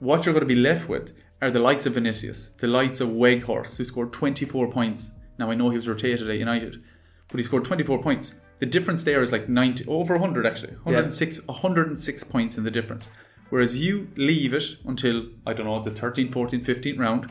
what 0.00 0.26
you're 0.26 0.34
going 0.34 0.46
to 0.46 0.54
be 0.54 0.60
left 0.60 0.86
with 0.86 1.14
are 1.40 1.50
the 1.50 1.60
likes 1.60 1.86
of 1.86 1.94
Vinicius, 1.94 2.48
the 2.48 2.66
likes 2.66 3.00
of 3.00 3.10
Weghorst, 3.10 3.76
who 3.76 3.84
scored 3.84 4.12
24 4.12 4.70
points. 4.70 5.12
Now, 5.38 5.50
I 5.50 5.54
know 5.54 5.70
he 5.70 5.76
was 5.76 5.88
rotated 5.88 6.28
at 6.30 6.38
United, 6.38 6.82
but 7.28 7.38
he 7.38 7.44
scored 7.44 7.64
24 7.64 8.02
points. 8.02 8.36
The 8.58 8.66
difference 8.66 9.04
there 9.04 9.20
is 9.20 9.32
like 9.32 9.48
90, 9.48 9.86
over 9.86 10.14
100 10.14 10.46
actually, 10.46 10.72
106, 10.84 11.46
106 11.46 12.24
points 12.24 12.56
in 12.56 12.64
the 12.64 12.70
difference. 12.70 13.10
Whereas 13.50 13.76
you 13.76 14.08
leave 14.16 14.54
it 14.54 14.76
until, 14.84 15.26
I 15.46 15.52
don't 15.52 15.66
know, 15.66 15.82
the 15.82 15.90
13th, 15.90 16.32
14th, 16.32 16.64
15th 16.64 16.98
round, 16.98 17.30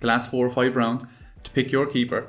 the 0.00 0.06
last 0.06 0.30
four 0.30 0.46
or 0.46 0.50
five 0.50 0.74
rounds, 0.74 1.04
to 1.44 1.50
pick 1.50 1.70
your 1.70 1.86
keeper, 1.86 2.26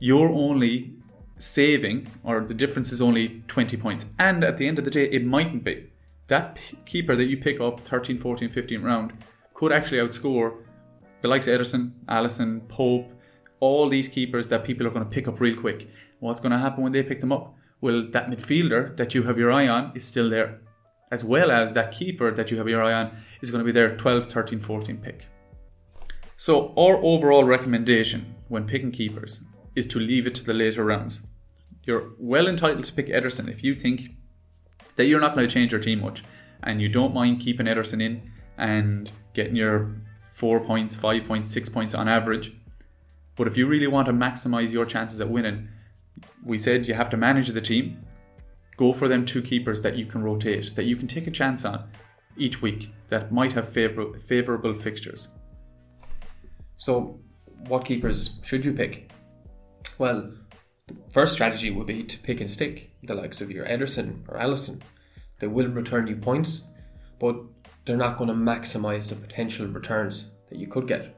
you're 0.00 0.28
only 0.28 0.94
saving, 1.38 2.08
or 2.24 2.40
the 2.40 2.54
difference 2.54 2.92
is 2.92 3.00
only 3.00 3.42
20 3.46 3.76
points. 3.76 4.06
And 4.18 4.44
at 4.44 4.56
the 4.56 4.66
end 4.66 4.78
of 4.78 4.84
the 4.84 4.90
day, 4.90 5.04
it 5.04 5.24
mightn't 5.24 5.64
be. 5.64 5.90
That 6.26 6.58
keeper 6.84 7.16
that 7.16 7.24
you 7.24 7.36
pick 7.36 7.60
up 7.60 7.80
13, 7.80 8.18
14, 8.18 8.48
15 8.48 8.82
round 8.82 9.12
could 9.54 9.72
actually 9.72 9.98
outscore 9.98 10.62
the 11.20 11.28
likes 11.28 11.46
of 11.46 11.60
Ederson, 11.60 11.92
Alisson, 12.06 12.68
Pope, 12.68 13.12
all 13.60 13.88
these 13.88 14.08
keepers 14.08 14.48
that 14.48 14.64
people 14.64 14.86
are 14.86 14.90
going 14.90 15.04
to 15.04 15.10
pick 15.10 15.28
up 15.28 15.40
real 15.40 15.58
quick. 15.58 15.88
What's 16.18 16.40
going 16.40 16.52
to 16.52 16.58
happen 16.58 16.82
when 16.82 16.92
they 16.92 17.02
pick 17.02 17.20
them 17.20 17.32
up? 17.32 17.54
Well, 17.80 18.08
that 18.10 18.28
midfielder 18.28 18.96
that 18.96 19.14
you 19.14 19.22
have 19.24 19.38
your 19.38 19.52
eye 19.52 19.68
on 19.68 19.92
is 19.94 20.04
still 20.04 20.28
there, 20.28 20.60
as 21.10 21.24
well 21.24 21.50
as 21.50 21.72
that 21.72 21.92
keeper 21.92 22.32
that 22.32 22.50
you 22.50 22.58
have 22.58 22.68
your 22.68 22.82
eye 22.82 22.92
on 22.92 23.12
is 23.40 23.50
going 23.50 23.60
to 23.60 23.64
be 23.64 23.72
there 23.72 23.96
12, 23.96 24.30
13, 24.30 24.60
14 24.60 24.96
pick. 24.98 25.26
So, 26.36 26.74
our 26.76 26.96
overall 26.96 27.44
recommendation 27.44 28.34
when 28.48 28.66
picking 28.66 28.90
keepers 28.90 29.44
is 29.76 29.86
to 29.88 30.00
leave 30.00 30.26
it 30.26 30.34
to 30.36 30.44
the 30.44 30.54
later 30.54 30.84
rounds. 30.84 31.26
You're 31.84 32.10
well 32.18 32.48
entitled 32.48 32.84
to 32.84 32.92
pick 32.92 33.06
Ederson 33.06 33.48
if 33.48 33.62
you 33.62 33.74
think 33.74 34.10
that 34.96 35.06
you're 35.06 35.20
not 35.20 35.34
going 35.34 35.46
to 35.46 35.52
change 35.52 35.70
your 35.70 35.80
team 35.80 36.00
much 36.00 36.24
and 36.62 36.80
you 36.80 36.88
don't 36.88 37.14
mind 37.14 37.40
keeping 37.40 37.66
Ederson 37.66 38.02
in 38.02 38.31
and 38.58 39.10
getting 39.34 39.56
your 39.56 39.94
four 40.30 40.60
points, 40.60 40.96
five 40.96 41.26
points, 41.26 41.52
six 41.52 41.68
points 41.68 41.94
on 41.94 42.08
average. 42.08 42.52
But 43.36 43.46
if 43.46 43.56
you 43.56 43.66
really 43.66 43.86
want 43.86 44.06
to 44.06 44.12
maximize 44.12 44.72
your 44.72 44.84
chances 44.84 45.20
at 45.20 45.30
winning, 45.30 45.68
we 46.44 46.58
said 46.58 46.86
you 46.86 46.94
have 46.94 47.10
to 47.10 47.16
manage 47.16 47.48
the 47.48 47.60
team. 47.60 48.04
Go 48.76 48.92
for 48.92 49.08
them 49.08 49.24
two 49.24 49.42
keepers 49.42 49.82
that 49.82 49.96
you 49.96 50.06
can 50.06 50.22
rotate, 50.22 50.74
that 50.74 50.84
you 50.84 50.96
can 50.96 51.06
take 51.06 51.26
a 51.26 51.30
chance 51.30 51.64
on 51.64 51.88
each 52.36 52.62
week 52.62 52.90
that 53.08 53.32
might 53.32 53.52
have 53.52 53.68
favor- 53.68 54.18
favorable 54.26 54.74
fixtures. 54.74 55.28
So, 56.76 57.20
what 57.68 57.84
keepers 57.84 58.40
should 58.42 58.64
you 58.64 58.72
pick? 58.72 59.12
Well, 59.98 60.32
the 60.86 60.96
first 61.10 61.32
strategy 61.32 61.70
would 61.70 61.86
be 61.86 62.02
to 62.02 62.18
pick 62.18 62.40
and 62.40 62.50
stick 62.50 62.90
the 63.02 63.14
likes 63.14 63.40
of 63.40 63.50
your 63.50 63.66
Ederson 63.66 64.26
or 64.28 64.38
Alisson. 64.38 64.80
They 65.38 65.46
will 65.46 65.68
return 65.68 66.06
you 66.06 66.16
points, 66.16 66.66
but 67.18 67.36
they're 67.84 67.96
not 67.96 68.18
going 68.18 68.28
to 68.28 68.34
maximize 68.34 69.08
the 69.08 69.16
potential 69.16 69.66
returns 69.66 70.32
that 70.48 70.58
you 70.58 70.66
could 70.66 70.86
get. 70.86 71.16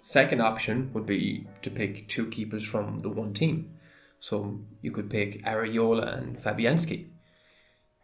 Second 0.00 0.40
option 0.40 0.90
would 0.92 1.06
be 1.06 1.46
to 1.62 1.70
pick 1.70 2.08
two 2.08 2.26
keepers 2.28 2.64
from 2.64 3.02
the 3.02 3.08
one 3.08 3.32
team. 3.32 3.78
So 4.18 4.60
you 4.80 4.90
could 4.90 5.10
pick 5.10 5.42
Areola 5.44 6.18
and 6.18 6.38
Fabianski 6.38 7.08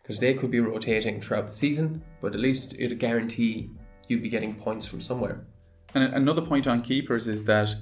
because 0.02 0.20
they 0.20 0.34
could 0.34 0.50
be 0.50 0.60
rotating 0.60 1.20
throughout 1.20 1.48
the 1.48 1.54
season, 1.54 2.02
but 2.20 2.34
at 2.34 2.40
least 2.40 2.74
it'd 2.78 2.98
guarantee 2.98 3.70
you'd 4.08 4.22
be 4.22 4.28
getting 4.28 4.54
points 4.54 4.86
from 4.86 5.00
somewhere. 5.00 5.46
And 5.94 6.04
another 6.04 6.42
point 6.42 6.66
on 6.66 6.82
keepers 6.82 7.26
is 7.26 7.44
that 7.44 7.74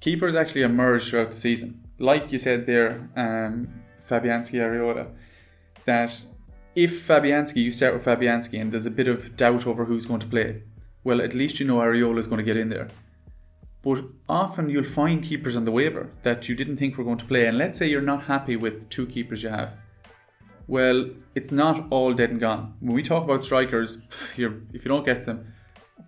keepers 0.00 0.34
actually 0.34 0.62
emerge 0.62 1.08
throughout 1.08 1.30
the 1.30 1.36
season. 1.36 1.84
Like 1.98 2.32
you 2.32 2.38
said 2.38 2.66
there, 2.66 3.10
um, 3.16 3.82
Fabianski 4.08 4.58
Areola, 4.58 5.10
that 5.84 6.20
if 6.78 7.08
Fabianski, 7.08 7.56
you 7.56 7.72
start 7.72 7.94
with 7.94 8.04
Fabianski 8.04 8.60
and 8.60 8.70
there's 8.70 8.86
a 8.86 8.90
bit 8.90 9.08
of 9.08 9.36
doubt 9.36 9.66
over 9.66 9.86
who's 9.86 10.06
going 10.06 10.20
to 10.20 10.28
play, 10.28 10.62
well, 11.02 11.20
at 11.20 11.34
least 11.34 11.58
you 11.58 11.66
know 11.66 11.78
Areola 11.78 12.18
is 12.18 12.28
going 12.28 12.38
to 12.38 12.44
get 12.44 12.56
in 12.56 12.68
there. 12.68 12.88
But 13.82 14.04
often 14.28 14.70
you'll 14.70 14.84
find 14.84 15.24
keepers 15.24 15.56
on 15.56 15.64
the 15.64 15.72
waiver 15.72 16.10
that 16.22 16.48
you 16.48 16.54
didn't 16.54 16.76
think 16.76 16.96
were 16.96 17.02
going 17.02 17.18
to 17.18 17.24
play. 17.24 17.46
And 17.46 17.58
let's 17.58 17.80
say 17.80 17.88
you're 17.88 18.00
not 18.00 18.24
happy 18.24 18.54
with 18.54 18.88
two 18.90 19.06
keepers 19.06 19.42
you 19.42 19.48
have. 19.48 19.72
Well, 20.68 21.10
it's 21.34 21.50
not 21.50 21.88
all 21.90 22.14
dead 22.14 22.30
and 22.30 22.38
gone. 22.38 22.74
When 22.78 22.94
we 22.94 23.02
talk 23.02 23.24
about 23.24 23.42
strikers, 23.42 24.06
if 24.36 24.38
you 24.38 24.62
don't 24.84 25.04
get 25.04 25.26
them, 25.26 25.52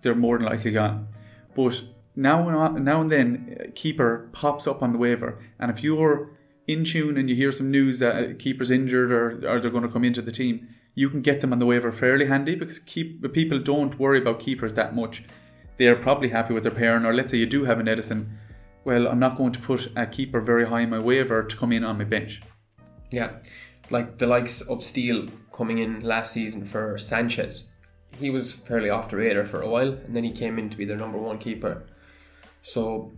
they're 0.01 0.15
more 0.15 0.37
than 0.37 0.47
likely 0.47 0.71
gone. 0.71 1.09
But 1.53 1.81
now, 2.15 2.69
now 2.69 3.01
and 3.01 3.11
then, 3.11 3.57
a 3.59 3.67
keeper 3.67 4.29
pops 4.31 4.67
up 4.67 4.81
on 4.81 4.93
the 4.93 4.97
waiver, 4.97 5.37
and 5.59 5.69
if 5.69 5.83
you're 5.83 6.31
in 6.67 6.83
tune 6.83 7.17
and 7.17 7.29
you 7.29 7.35
hear 7.35 7.51
some 7.51 7.71
news 7.71 7.99
that 7.99 8.23
a 8.23 8.33
keeper's 8.33 8.71
injured 8.71 9.11
or, 9.11 9.31
or 9.47 9.59
they're 9.59 9.71
going 9.71 9.83
to 9.83 9.89
come 9.89 10.03
into 10.03 10.21
the 10.21 10.31
team, 10.31 10.67
you 10.93 11.09
can 11.09 11.21
get 11.21 11.41
them 11.41 11.53
on 11.53 11.59
the 11.59 11.65
waiver 11.65 11.91
fairly 11.91 12.25
handy 12.25 12.55
because 12.55 12.79
keep 12.79 13.21
people 13.33 13.59
don't 13.59 13.99
worry 13.99 14.19
about 14.19 14.39
keepers 14.39 14.73
that 14.73 14.95
much. 14.95 15.23
They're 15.77 15.95
probably 15.95 16.29
happy 16.29 16.53
with 16.53 16.63
their 16.63 16.71
pairing, 16.71 17.05
or 17.05 17.13
let's 17.13 17.31
say 17.31 17.37
you 17.37 17.45
do 17.45 17.65
have 17.65 17.79
an 17.79 17.87
Ederson. 17.87 18.29
Well, 18.83 19.07
I'm 19.07 19.19
not 19.19 19.37
going 19.37 19.51
to 19.53 19.59
put 19.59 19.91
a 19.95 20.05
keeper 20.05 20.41
very 20.41 20.65
high 20.65 20.81
in 20.81 20.89
my 20.89 20.99
waiver 20.99 21.43
to 21.43 21.55
come 21.55 21.71
in 21.71 21.83
on 21.83 21.97
my 21.97 22.03
bench. 22.03 22.41
Yeah, 23.09 23.37
like 23.89 24.17
the 24.17 24.27
likes 24.27 24.61
of 24.61 24.83
Steele 24.83 25.27
coming 25.51 25.77
in 25.79 26.01
last 26.01 26.33
season 26.33 26.65
for 26.65 26.97
Sanchez. 26.97 27.69
He 28.19 28.29
was 28.29 28.51
fairly 28.51 28.89
off 28.89 29.09
the 29.09 29.17
radar 29.17 29.45
for 29.45 29.61
a 29.61 29.69
while, 29.69 29.93
and 29.93 30.15
then 30.15 30.23
he 30.23 30.31
came 30.31 30.59
in 30.59 30.69
to 30.69 30.77
be 30.77 30.85
their 30.85 30.97
number 30.97 31.17
one 31.17 31.37
keeper. 31.37 31.83
So 32.61 33.13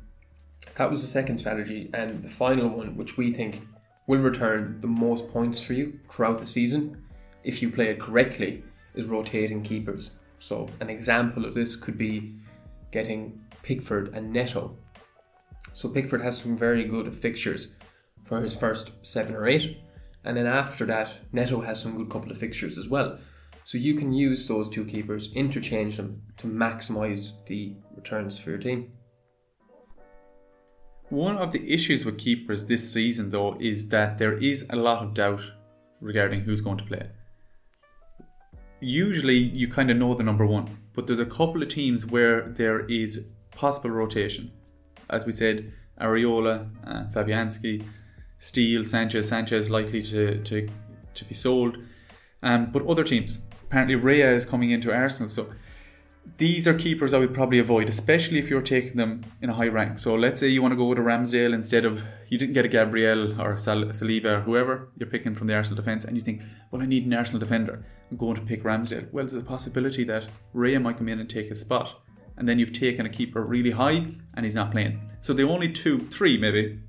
that 0.75 0.89
was 0.89 1.01
the 1.01 1.08
second 1.08 1.38
strategy, 1.38 1.89
and 1.93 2.24
the 2.24 2.29
final 2.29 2.67
one, 2.70 2.96
which 2.96 3.17
we 3.17 3.34
think 3.34 3.62
will 4.08 4.20
return 4.20 4.79
the 4.82 4.88
most 4.88 5.29
points 5.29 5.62
for 5.62 5.74
you 5.74 6.00
throughout 6.10 6.39
the 6.39 6.46
season, 6.46 7.03
if 7.43 7.62
you 7.62 7.70
play 7.70 7.89
it 7.89 8.00
correctly, 8.00 8.63
is 8.96 9.05
rotating 9.05 9.62
keepers. 9.62 10.12
So 10.39 10.70
an 10.79 10.89
example 10.89 11.46
of 11.46 11.53
this 11.53 11.75
could 11.75 11.98
be 11.98 12.36
getting 12.91 13.41
Pickford 13.62 14.13
and 14.13 14.32
Neto. 14.32 14.75
So 15.74 15.89
Pickford 15.89 16.22
has 16.22 16.38
some 16.38 16.58
very 16.58 16.84
good 16.84 17.13
fixtures 17.13 17.70
for 18.25 18.41
his 18.41 18.55
first 18.55 18.91
seven 19.05 19.36
or 19.36 19.48
eight, 19.48 19.77
and 20.24 20.38
then 20.38 20.48
after 20.48 20.86
that, 20.86 21.10
Neto 21.32 21.62
has 21.62 21.82
some 21.82 21.98
good 21.98 22.10
couple 22.10 22.32
of 22.32 22.38
fixtures 22.38 22.77
as 22.77 22.88
well. 22.88 23.20
So 23.63 23.77
you 23.77 23.96
can 23.96 24.12
use 24.12 24.48
those 24.48 24.70
two 24.70 24.86
keepers, 24.86 25.32
interchange 25.34 25.98
them 25.98 26.22
to 26.38 26.48
maximize 26.48 27.32
the 27.46 27.75
returns 27.96 28.38
for 28.38 28.50
your 28.50 28.60
team. 28.60 28.91
One 31.13 31.38
of 31.38 31.51
the 31.51 31.72
issues 31.72 32.05
with 32.05 32.17
keepers 32.17 32.65
this 32.65 32.91
season, 32.91 33.29
though, 33.29 33.55
is 33.60 33.89
that 33.89 34.17
there 34.17 34.36
is 34.36 34.65
a 34.72 34.75
lot 34.75 35.03
of 35.03 35.13
doubt 35.13 35.43
regarding 36.01 36.41
who's 36.41 36.60
going 36.60 36.77
to 36.77 36.84
play. 36.84 37.08
Usually, 38.79 39.38
you 39.38 39.67
kind 39.67 39.91
of 39.91 39.98
know 39.98 40.15
the 40.15 40.24
number 40.24 40.48
one, 40.48 40.75
but 40.93 41.05
there's 41.05 41.20
a 41.20 41.25
couple 41.27 41.62
of 41.62 41.70
teams 41.70 42.03
where 42.03 42.50
there 42.50 42.79
is 42.88 43.27
possible 43.51 43.91
rotation. 43.91 44.51
As 45.08 45.27
we 45.27 45.34
said, 45.34 45.72
Areola, 46.01 46.67
uh, 46.84 47.03
Fabianski, 47.13 47.86
Steele, 48.39 48.84
Sanchez, 48.84 49.29
Sanchez 49.29 49.70
likely 49.70 50.01
to, 50.01 50.41
to, 50.41 50.67
to 51.13 51.25
be 51.25 51.36
sold. 51.36 51.77
Um, 52.41 52.72
but 52.72 52.88
other 52.88 53.03
teams, 53.03 53.46
apparently 53.65 53.96
Raya 53.96 54.34
is 54.34 54.46
coming 54.46 54.72
into 54.72 54.91
Arsenal, 54.91 55.29
so 55.29 55.53
these 56.38 56.68
are 56.68 56.74
keepers 56.74 57.13
I 57.13 57.20
would 57.20 57.34
probably 57.34 57.60
avoid, 57.60 57.89
especially 57.89 58.39
if 58.39 58.50
you're 58.50 58.62
taking 58.62 58.96
them 58.96 59.24
in 59.42 59.50
a 59.50 59.53
high 59.53 59.68
rank. 59.68 60.00
So 60.00 60.15
let's 60.15 60.39
say 60.39 60.48
you 60.48 60.62
want 60.62 60.72
to 60.72 60.77
go 60.77 60.94
to 60.94 61.01
Ramsdale 61.01 61.53
instead 61.53 61.86
of 61.86 62.01
you 62.30 62.38
didn't 62.38 62.53
get 62.53 62.65
a 62.65 62.70
Gabriel 62.70 63.39
or 63.39 63.56
Sal- 63.58 63.86
Saliba 63.86 64.38
or 64.38 64.42
whoever 64.42 64.89
you're 64.98 65.10
picking 65.10 65.36
from 65.36 65.48
the 65.48 65.56
Arsenal 65.56 65.77
defence, 65.77 66.06
and 66.06 66.15
you 66.15 66.22
think, 66.22 66.42
well, 66.72 66.82
I 66.82 66.86
need 66.86 67.06
an 67.06 67.13
Arsenal 67.13 67.39
defender. 67.39 67.86
I'm 68.10 68.18
going 68.18 68.36
to 68.36 68.42
pick 68.42 68.63
Ramsdale. 68.63 69.12
Well, 69.12 69.25
there's 69.25 69.42
a 69.42 69.46
possibility 69.46 70.03
that 70.06 70.27
Raya 70.56 70.82
might 70.82 70.98
come 70.98 71.10
in 71.10 71.20
and 71.20 71.30
take 71.30 71.50
his 71.50 71.62
spot, 71.62 72.01
and 72.38 72.48
then 72.48 72.58
you've 72.58 72.74
taken 72.74 73.06
a 73.06 73.10
keeper 73.10 73.44
really 73.44 73.72
high 73.72 74.08
and 74.34 74.46
he's 74.46 74.56
not 74.56 74.72
playing. 74.72 75.01
So 75.22 75.34
the 75.34 75.44
only 75.44 75.72
two, 75.72 76.08
three 76.08 76.38
maybe, 76.38 76.80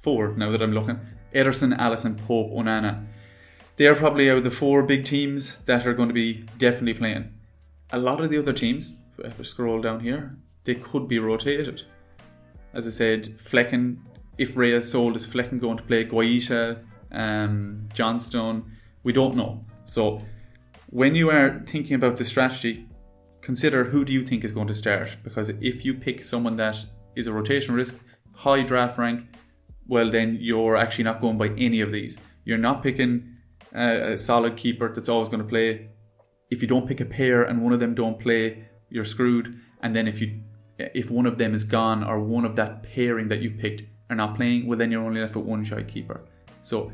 four 0.00 0.34
now 0.36 0.50
that 0.50 0.62
I'm 0.62 0.72
looking: 0.72 1.00
Ederson, 1.34 1.76
Alisson, 1.76 2.18
Pope, 2.26 2.52
Onana. 2.52 3.06
They 3.76 3.86
are 3.86 3.94
probably 3.94 4.38
the 4.40 4.50
four 4.50 4.82
big 4.82 5.04
teams 5.06 5.58
that 5.64 5.86
are 5.86 5.94
going 5.94 6.08
to 6.08 6.14
be 6.14 6.44
definitely 6.58 6.94
playing 6.94 7.32
a 7.92 7.98
lot 7.98 8.20
of 8.20 8.30
the 8.30 8.38
other 8.38 8.52
teams, 8.52 9.02
if 9.18 9.38
I 9.38 9.42
scroll 9.42 9.80
down 9.80 10.00
here, 10.00 10.36
they 10.64 10.74
could 10.74 11.08
be 11.08 11.18
rotated. 11.18 11.82
As 12.72 12.86
I 12.86 12.90
said, 12.90 13.38
Flekken, 13.38 13.98
if 14.38 14.56
Ray 14.56 14.72
is 14.72 14.90
sold, 14.90 15.14
is 15.14 15.26
Flekken 15.26 15.60
going 15.60 15.76
to 15.76 15.82
play 15.82 16.04
Guaita, 16.06 16.82
um, 17.12 17.86
Johnstone? 17.92 18.72
We 19.02 19.12
don't 19.12 19.36
know. 19.36 19.64
So 19.84 20.20
when 20.86 21.14
you 21.14 21.30
are 21.30 21.62
thinking 21.66 21.94
about 21.94 22.16
the 22.16 22.24
strategy, 22.24 22.86
consider 23.42 23.84
who 23.84 24.04
do 24.04 24.12
you 24.12 24.24
think 24.24 24.42
is 24.44 24.52
going 24.52 24.68
to 24.68 24.74
start? 24.74 25.16
Because 25.22 25.50
if 25.50 25.84
you 25.84 25.94
pick 25.94 26.24
someone 26.24 26.56
that 26.56 26.76
is 27.14 27.26
a 27.26 27.32
rotation 27.32 27.74
risk, 27.74 28.02
high 28.34 28.62
draft 28.62 28.96
rank, 28.98 29.26
well 29.86 30.10
then 30.10 30.38
you're 30.40 30.76
actually 30.76 31.04
not 31.04 31.20
going 31.20 31.36
by 31.36 31.48
any 31.58 31.82
of 31.82 31.92
these. 31.92 32.16
You're 32.44 32.58
not 32.58 32.82
picking 32.82 33.36
a 33.74 34.16
solid 34.16 34.56
keeper 34.56 34.92
that's 34.92 35.08
always 35.08 35.28
going 35.28 35.42
to 35.42 35.48
play 35.48 35.88
if 36.52 36.60
you 36.60 36.68
don't 36.68 36.86
pick 36.86 37.00
a 37.00 37.06
pair 37.06 37.42
and 37.42 37.62
one 37.62 37.72
of 37.72 37.80
them 37.80 37.94
don't 37.94 38.18
play, 38.20 38.68
you're 38.90 39.06
screwed. 39.06 39.58
And 39.80 39.96
then 39.96 40.06
if 40.06 40.20
you 40.20 40.40
if 40.78 41.10
one 41.10 41.26
of 41.26 41.38
them 41.38 41.54
is 41.54 41.64
gone 41.64 42.04
or 42.04 42.20
one 42.20 42.44
of 42.44 42.56
that 42.56 42.82
pairing 42.82 43.28
that 43.28 43.40
you've 43.40 43.56
picked 43.56 43.82
are 44.10 44.16
not 44.16 44.36
playing, 44.36 44.66
well 44.66 44.78
then 44.78 44.92
you're 44.92 45.02
only 45.02 45.20
left 45.20 45.34
with 45.34 45.46
one 45.46 45.64
shy 45.64 45.82
keeper. 45.82 46.20
So 46.60 46.92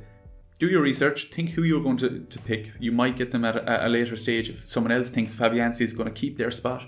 do 0.60 0.66
your 0.66 0.82
research, 0.82 1.30
think 1.30 1.50
who 1.50 1.64
you're 1.64 1.82
going 1.82 1.96
to, 1.98 2.20
to 2.20 2.38
pick. 2.40 2.72
You 2.78 2.92
might 2.92 3.16
get 3.16 3.30
them 3.32 3.44
at 3.44 3.56
a, 3.56 3.86
a 3.86 3.88
later 3.88 4.16
stage 4.16 4.48
if 4.48 4.66
someone 4.66 4.92
else 4.92 5.10
thinks 5.10 5.34
Fabianski 5.34 5.82
is 5.82 5.92
going 5.92 6.08
to 6.08 6.14
keep 6.14 6.38
their 6.38 6.52
spot 6.52 6.84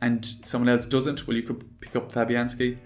and 0.00 0.24
someone 0.24 0.70
else 0.70 0.86
doesn't, 0.86 1.26
well 1.26 1.36
you 1.36 1.42
could 1.42 1.80
pick 1.80 1.94
up 1.94 2.10
Fabianski. 2.10 2.78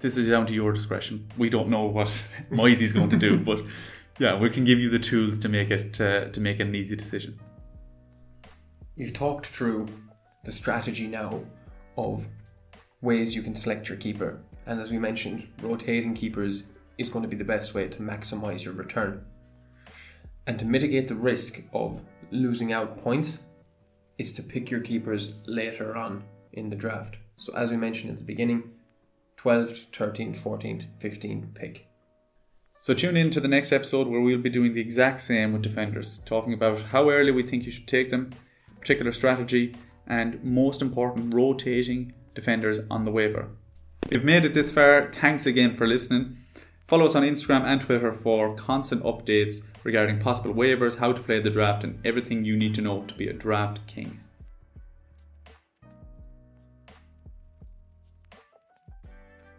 This 0.00 0.16
is 0.16 0.28
down 0.28 0.46
to 0.46 0.54
your 0.54 0.72
discretion. 0.72 1.28
We 1.38 1.50
don't 1.50 1.68
know 1.68 1.84
what 1.84 2.10
Moisey 2.50 2.84
is 2.84 2.92
going 2.92 3.10
to 3.10 3.16
do, 3.16 3.38
but 3.38 3.60
yeah, 4.18 4.36
we 4.36 4.50
can 4.50 4.64
give 4.64 4.80
you 4.80 4.90
the 4.90 4.98
tools 4.98 5.38
to 5.38 5.48
make 5.48 5.70
it 5.70 6.00
uh, 6.00 6.28
to 6.30 6.40
make 6.40 6.58
an 6.58 6.74
easy 6.74 6.96
decision. 6.96 7.38
You've 9.00 9.14
talked 9.14 9.46
through 9.46 9.88
the 10.44 10.52
strategy 10.52 11.06
now 11.06 11.40
of 11.96 12.26
ways 13.00 13.34
you 13.34 13.42
can 13.42 13.54
select 13.54 13.88
your 13.88 13.96
keeper. 13.96 14.40
And 14.66 14.78
as 14.78 14.90
we 14.90 14.98
mentioned, 14.98 15.48
rotating 15.62 16.14
keepers 16.14 16.64
is 16.98 17.08
going 17.08 17.22
to 17.22 17.28
be 17.28 17.36
the 17.36 17.44
best 17.44 17.72
way 17.72 17.88
to 17.88 17.98
maximize 17.98 18.62
your 18.62 18.74
return. 18.74 19.24
And 20.46 20.58
to 20.58 20.66
mitigate 20.66 21.08
the 21.08 21.14
risk 21.14 21.62
of 21.72 22.02
losing 22.30 22.72
out 22.72 22.98
points 22.98 23.42
is 24.18 24.32
to 24.34 24.42
pick 24.42 24.70
your 24.70 24.80
keepers 24.80 25.34
later 25.46 25.96
on 25.96 26.22
in 26.52 26.68
the 26.68 26.76
draft. 26.76 27.16
So, 27.38 27.54
as 27.54 27.70
we 27.70 27.78
mentioned 27.78 28.12
at 28.12 28.18
the 28.18 28.24
beginning, 28.24 28.70
12th, 29.38 29.86
13th, 29.92 30.38
14th, 30.38 30.86
15th 31.00 31.54
pick. 31.54 31.86
So 32.80 32.92
tune 32.92 33.16
in 33.16 33.30
to 33.30 33.40
the 33.40 33.48
next 33.48 33.72
episode 33.72 34.08
where 34.08 34.20
we'll 34.20 34.38
be 34.38 34.50
doing 34.50 34.74
the 34.74 34.80
exact 34.80 35.22
same 35.22 35.52
with 35.52 35.62
defenders, 35.62 36.18
talking 36.26 36.52
about 36.52 36.82
how 36.82 37.08
early 37.10 37.30
we 37.30 37.42
think 37.42 37.64
you 37.64 37.72
should 37.72 37.86
take 37.86 38.10
them, 38.10 38.32
particular 38.80 39.12
strategy, 39.12 39.76
and 40.06 40.42
most 40.42 40.82
important, 40.82 41.34
rotating 41.34 42.12
defenders 42.34 42.80
on 42.90 43.04
the 43.04 43.10
waiver. 43.10 43.48
If 44.06 44.12
you've 44.12 44.24
made 44.24 44.44
it 44.44 44.54
this 44.54 44.72
far, 44.72 45.12
thanks 45.12 45.46
again 45.46 45.76
for 45.76 45.86
listening. 45.86 46.36
Follow 46.88 47.06
us 47.06 47.14
on 47.14 47.22
Instagram 47.22 47.62
and 47.62 47.80
Twitter 47.80 48.12
for 48.12 48.56
constant 48.56 49.04
updates 49.04 49.62
regarding 49.84 50.18
possible 50.18 50.52
waivers, 50.52 50.98
how 50.98 51.12
to 51.12 51.22
play 51.22 51.38
the 51.38 51.50
draft, 51.50 51.84
and 51.84 52.04
everything 52.04 52.44
you 52.44 52.56
need 52.56 52.74
to 52.74 52.80
know 52.80 53.02
to 53.04 53.14
be 53.14 53.28
a 53.28 53.32
draft 53.32 53.86
king. 53.86 54.20